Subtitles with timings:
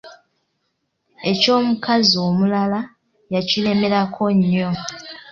[1.31, 2.79] Eky'omukazi omulala
[3.33, 4.69] yakiremerako nnyo.